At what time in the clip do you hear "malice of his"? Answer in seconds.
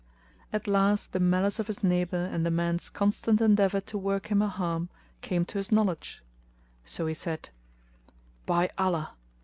1.19-1.83